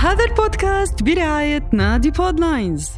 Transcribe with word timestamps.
هذا 0.00 0.24
البودكاست 0.24 1.02
برعاية 1.02 1.70
نادي 1.72 2.10
بودلاينز 2.10 2.90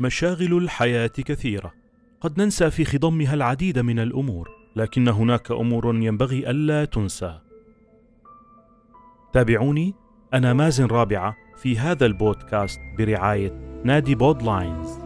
مشاغل 0.00 0.56
الحياة 0.56 1.06
كثيرة. 1.06 1.72
قد 2.20 2.40
ننسى 2.40 2.70
في 2.70 2.84
خضمها 2.84 3.34
العديد 3.34 3.78
من 3.78 3.98
الأمور 3.98 4.48
لكن 4.76 5.08
هناك 5.08 5.50
أمور 5.50 5.94
ينبغي 5.94 6.50
ألا 6.50 6.84
تنسى. 6.84 7.40
تابعوني. 9.32 9.94
أنا 10.34 10.52
مازن 10.52 10.86
رابعة 10.86 11.36
في 11.56 11.78
هذا 11.78 12.06
البودكاست 12.06 12.80
برعاية 12.98 13.80
نادي 13.84 14.14
بودلاينز 14.14 15.05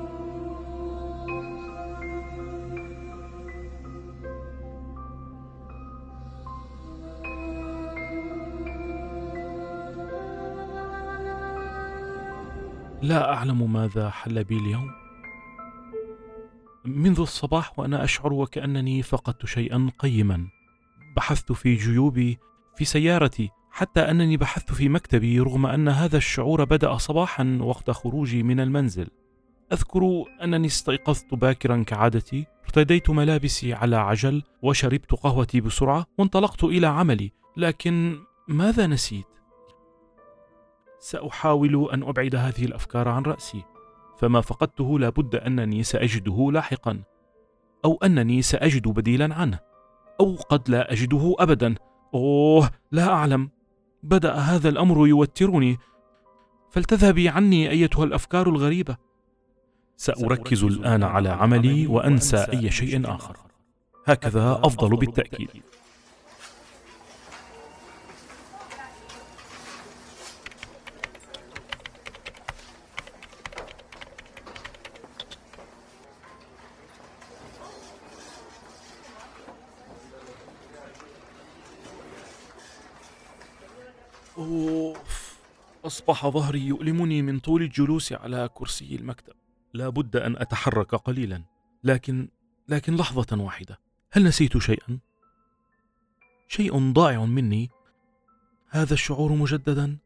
لا 13.03 13.33
أعلم 13.33 13.73
ماذا 13.73 14.11
حل 14.11 14.45
بي 14.45 14.57
اليوم. 14.57 14.91
منذ 16.85 17.21
الصباح 17.21 17.79
وأنا 17.79 18.05
أشعر 18.05 18.33
وكأنني 18.33 19.03
فقدت 19.03 19.47
شيئا 19.47 19.91
قيما. 19.99 20.49
بحثت 21.17 21.53
في 21.53 21.75
جيوبي 21.75 22.39
في 22.77 22.85
سيارتي 22.85 23.51
حتى 23.71 24.01
أنني 24.01 24.37
بحثت 24.37 24.73
في 24.73 24.89
مكتبي 24.89 25.41
رغم 25.41 25.67
أن 25.67 25.89
هذا 25.89 26.17
الشعور 26.17 26.65
بدأ 26.65 26.97
صباحا 26.97 27.59
وقت 27.61 27.91
خروجي 27.91 28.43
من 28.43 28.61
المنزل. 28.61 29.09
أذكر 29.73 30.25
أنني 30.43 30.67
استيقظت 30.67 31.35
باكرا 31.35 31.83
كعادتي 31.83 32.47
ارتديت 32.65 33.11
ملابسي 33.11 33.75
على 33.75 33.97
عجل 33.97 34.43
وشربت 34.63 35.15
قهوتي 35.15 35.61
بسرعة 35.61 36.07
وانطلقت 36.19 36.65
إلى 36.65 36.87
عملي 36.87 37.33
لكن 37.57 38.19
ماذا 38.49 38.87
نسيت؟ 38.87 39.40
سأحاول 41.01 41.91
أن 41.93 42.03
أبعد 42.03 42.35
هذه 42.35 42.65
الأفكار 42.65 43.09
عن 43.09 43.23
رأسي 43.23 43.65
فما 44.19 44.41
فقدته 44.41 44.99
لابد 44.99 45.35
أنني 45.35 45.83
سأجده 45.83 46.51
لاحقا 46.53 47.03
أو 47.85 47.99
أنني 48.05 48.43
سأجد 48.43 48.89
بديلا 48.89 49.35
عنه 49.35 49.59
أو 50.21 50.37
قد 50.37 50.69
لا 50.69 50.93
أجده 50.93 51.35
أبدا. 51.39 51.75
أوه 52.15 52.71
لا 52.93 53.09
أعلم. 53.09 53.51
بدأ 54.03 54.35
هذا 54.35 54.69
الأمر 54.69 55.07
يوترني. 55.07 55.79
فلتذهبي 56.71 57.29
عني 57.29 57.71
أيتها 57.71 58.05
الأفكار 58.05 58.49
الغريبة. 58.49 58.97
سأركز 59.97 60.65
الآن 60.65 61.03
على 61.03 61.29
عملي 61.29 61.87
وأنسى 61.87 62.37
أي 62.37 62.71
شيء 62.71 63.15
آخر. 63.15 63.37
هكذا 64.07 64.61
أفضل 64.65 64.97
بالتأكيد. 64.97 65.51
أوف 84.41 85.41
أصبح 85.85 86.27
ظهري 86.27 86.61
يؤلمني 86.61 87.23
من 87.23 87.39
طول 87.39 87.63
الجلوس 87.63 88.13
على 88.13 88.49
كرسي 88.55 88.95
المكتب 88.95 89.33
لا 89.75 89.89
بد 89.89 90.17
أن 90.17 90.37
أتحرك 90.37 90.95
قليلا 90.95 91.43
لكن 91.85 92.29
لكن 92.69 92.97
لحظة 92.97 93.43
واحدة 93.43 93.79
هل 94.13 94.25
نسيت 94.25 94.59
شيئا؟ 94.59 94.99
شيء 96.49 96.93
ضائع 96.93 97.25
مني 97.25 97.71
هذا 98.69 98.95
الشعور 98.95 99.33
مجددا 99.33 99.97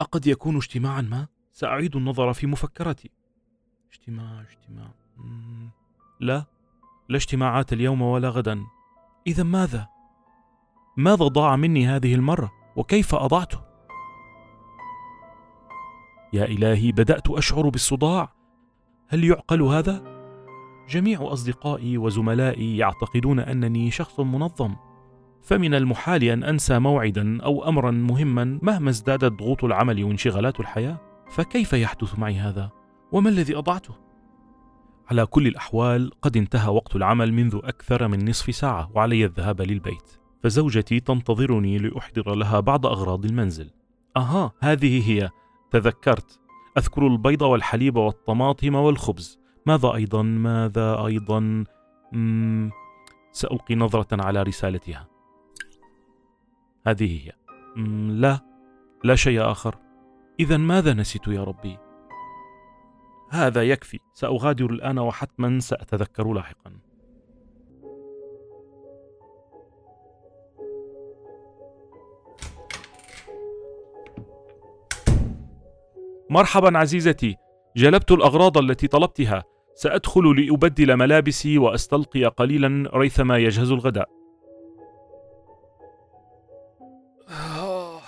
أقد 0.00 0.26
يكون 0.26 0.56
اجتماعا 0.56 1.00
ما؟ 1.00 1.26
سأعيد 1.52 1.96
النظر 1.96 2.32
في 2.32 2.46
مفكرتي 2.46 3.10
اجتماع 3.92 4.40
اجتماع. 4.40 4.90
لا 6.20 6.44
لا 7.08 7.16
اجتماعات 7.16 7.72
اليوم 7.72 8.02
ولا 8.02 8.28
غدا 8.28 8.64
إذا 9.26 9.42
ماذا؟ 9.42 9.88
ماذا 10.96 11.28
ضاع 11.28 11.56
مني 11.56 11.86
هذه 11.86 12.14
المرة؟ 12.14 12.52
وكيف 12.76 13.14
أضعته؟ 13.14 13.58
يا 16.32 16.44
إلهي 16.44 16.92
بدأت 16.92 17.30
أشعر 17.30 17.68
بالصداع 17.68 18.32
هل 19.08 19.24
يعقل 19.24 19.62
هذا؟ 19.62 20.18
جميع 20.88 21.32
أصدقائي 21.32 21.98
وزملائي 21.98 22.76
يعتقدون 22.76 23.38
أنني 23.40 23.90
شخص 23.90 24.20
منظم 24.20 24.76
فمن 25.42 25.74
المحال 25.74 26.24
أن 26.24 26.44
أنسى 26.44 26.78
موعدا 26.78 27.42
أو 27.42 27.68
أمرا 27.68 27.90
مهما 27.90 28.58
مهما 28.62 28.90
ازدادت 28.90 29.32
ضغوط 29.32 29.64
العمل 29.64 30.04
وانشغالات 30.04 30.60
الحياة 30.60 31.00
فكيف 31.30 31.72
يحدث 31.72 32.18
معي 32.18 32.34
هذا؟ 32.34 32.70
وما 33.12 33.30
الذي 33.30 33.56
أضعته؟ 33.56 33.94
على 35.10 35.26
كل 35.26 35.46
الأحوال 35.46 36.10
قد 36.22 36.36
انتهى 36.36 36.68
وقت 36.68 36.96
العمل 36.96 37.32
منذ 37.32 37.60
أكثر 37.64 38.08
من 38.08 38.28
نصف 38.28 38.54
ساعة 38.54 38.90
وعلي 38.94 39.24
الذهاب 39.24 39.62
للبيت 39.62 40.20
فزوجتي 40.42 41.00
تنتظرني 41.00 41.78
لأحضر 41.78 42.34
لها 42.34 42.60
بعض 42.60 42.86
أغراض 42.86 43.24
المنزل. 43.24 43.70
أها 44.16 44.52
هذه 44.60 45.10
هي. 45.10 45.30
تذكرت. 45.70 46.40
أذكر 46.78 47.06
البيض 47.06 47.42
والحليب 47.42 47.96
والطماطم 47.96 48.74
والخبز. 48.74 49.38
ماذا 49.66 49.94
أيضا؟ 49.94 50.22
ماذا 50.22 51.06
أيضا؟ 51.06 51.64
مم... 52.12 52.70
سألقي 53.32 53.74
نظرة 53.74 54.22
على 54.22 54.42
رسالتها. 54.42 55.08
هذه 56.86 57.26
هي. 57.26 57.32
مم... 57.76 58.10
لا 58.10 58.40
لا 59.04 59.14
شيء 59.14 59.50
آخر. 59.50 59.76
إذا 60.40 60.56
ماذا 60.56 60.94
نسيت 60.94 61.28
يا 61.28 61.44
ربي؟ 61.44 61.78
هذا 63.30 63.62
يكفي. 63.62 63.98
سأغادر 64.14 64.70
الآن 64.70 64.98
وحتما 64.98 65.60
سأتذكر 65.60 66.32
لاحقا. 66.32 66.87
مرحبا 76.30 76.78
عزيزتي 76.78 77.36
جلبت 77.76 78.12
الأغراض 78.12 78.58
التي 78.58 78.86
طلبتها. 78.86 79.44
سأدخل 79.74 80.40
لأبدل 80.40 80.96
ملابسي 80.96 81.58
وأستلقي 81.58 82.24
قليلا 82.24 82.90
ريثما 82.94 83.38
يجهز 83.38 83.70
الغداء. 83.72 84.08
آه، 87.28 88.00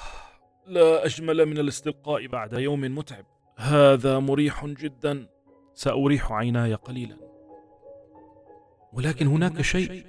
لا 0.66 1.06
أجمل 1.06 1.46
من 1.46 1.58
الاستلقاء 1.58 2.26
بعد 2.26 2.52
يوم 2.52 2.80
متعب. 2.80 3.24
هذا 3.56 4.18
مريح 4.18 4.66
جدا. 4.66 5.26
سأريح 5.74 6.32
عيناي 6.32 6.74
قليلا. 6.74 7.16
ولكن 8.92 9.26
هناك 9.26 9.60
شيء. 9.62 10.04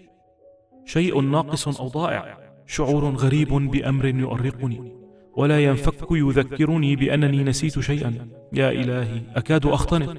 شيء 0.85 1.21
ناقص 1.21 1.81
أو 1.81 1.87
ضائع. 1.87 2.37
شعور 2.65 3.05
غريب 3.05 3.49
بأمر 3.49 4.05
يؤرقني. 4.05 5.00
ولا 5.35 5.63
ينفك 5.63 6.11
يذكرني 6.11 6.95
بأنني 6.95 7.43
نسيت 7.43 7.79
شيئا. 7.79 8.27
يا 8.53 8.71
إلهي 8.71 9.21
أكاد 9.35 9.65
أختنق. 9.65 10.17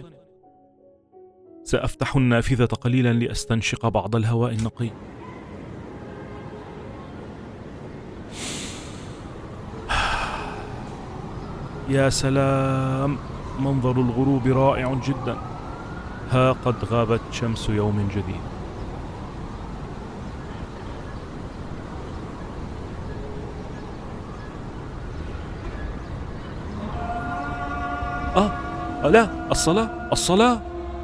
سأفتح 1.65 2.17
النافذة 2.17 2.65
قليلا 2.65 3.13
لأستنشق 3.13 3.89
بعض 3.89 4.17
الهواء 4.17 4.53
النقي. 4.53 4.89
يا 11.97 12.09
سلام 12.09 13.19
منظر 13.61 14.01
الغروب 14.01 14.47
رائع 14.47 14.95
جدا. 14.95 15.37
ها 16.31 16.53
قد 16.53 16.85
غابت 16.85 17.21
شمس 17.33 17.69
يوم 17.69 18.09
جديد. 18.15 18.52
لا 29.09 29.51
الصلاة؟ 29.51 30.09
الصلاة؟ 30.13 30.61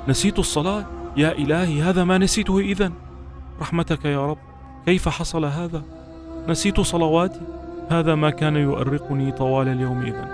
نسيت 0.09 0.39
الصلاة؟ 0.39 0.85
يا 1.17 1.33
إلهي 1.33 1.83
هذا 1.83 2.05
ما 2.05 2.19
نسيته 2.19 2.59
إذا 2.59 2.93
رحمتك 3.61 4.05
يا 4.05 4.27
رب 4.27 4.39
كيف 4.87 5.09
حصل 5.09 5.45
هذا؟ 5.45 5.83
نسيت 6.49 6.81
صلواتي. 6.81 7.41
هذا 7.91 8.15
ما 8.15 8.31
كان 8.31 8.57
يؤرقني 8.57 9.33
طوال 9.33 9.69
اليوم 9.69 10.01
إذا 10.01 10.29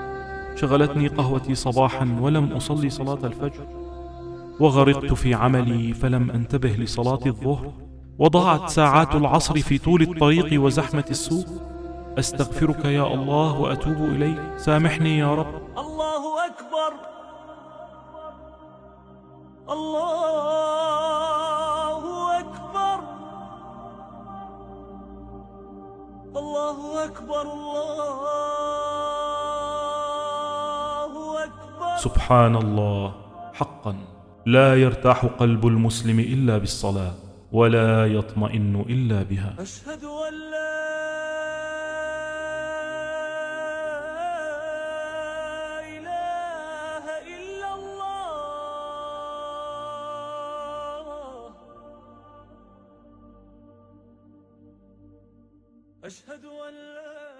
شغلتني 0.56 1.08
قهوتي 1.08 1.54
صباحا 1.54 2.18
ولم 2.20 2.52
أصلي 2.52 2.90
صلاة 2.90 3.18
الفجر. 3.24 3.66
وغرقت 4.60 5.12
في 5.12 5.34
عملي 5.34 5.94
فلم 5.94 6.30
أنتبه 6.30 6.68
لصلاة 6.68 7.20
الظهر. 7.26 7.72
وضاعت 8.18 8.70
ساعات 8.70 9.14
العصر 9.14 9.54
في 9.54 9.78
طول 9.78 10.02
الطريق 10.02 10.62
وزحمة 10.62 11.04
السوق. 11.10 11.46
أستغفرك 12.18 12.84
يا 12.84 13.14
الله 13.14 13.60
وأتوب 13.60 13.96
إليك. 13.96 14.38
سامحني 14.56 15.18
يا 15.18 15.34
رب. 15.34 15.54
الله 26.54 27.04
أكبر 27.04 27.42
الله 27.42 28.34
أكبر. 31.44 31.96
سبحان 31.98 32.56
الله. 32.56 33.14
حقا. 33.54 33.96
لا 34.46 34.74
يرتاح 34.74 35.24
قلب 35.24 35.66
المسلم 35.66 36.20
إلا 36.20 36.58
بالصلاة 36.58 37.14
ولا 37.52 38.06
يطمئن 38.06 38.84
إلا 38.88 39.22
بها. 39.22 39.54
أشهد 39.58 40.04
أشهد 56.04 56.44
أن 56.44 56.74
لا 56.74 57.33